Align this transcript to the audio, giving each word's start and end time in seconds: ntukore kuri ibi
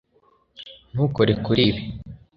ntukore 0.91 1.33
kuri 1.45 1.61
ibi 1.71 1.83